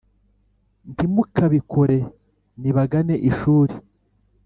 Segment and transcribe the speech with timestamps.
[0.93, 1.97] Ntimukabikore
[2.61, 3.75] nibagane ishuri